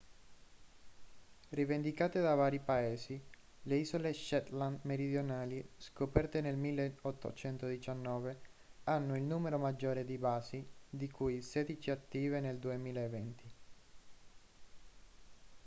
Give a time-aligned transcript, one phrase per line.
[1.49, 3.21] rivendicate da vari paesi
[3.61, 8.39] le isole shetland meridionali scoperte nel 1819
[8.85, 13.53] hanno il numero maggiore di basi di cui sedici attive nel 2020